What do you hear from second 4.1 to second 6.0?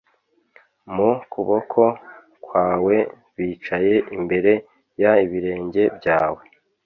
imbere y ibirenge